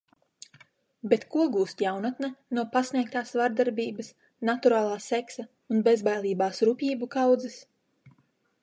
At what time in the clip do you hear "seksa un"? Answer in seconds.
5.11-5.87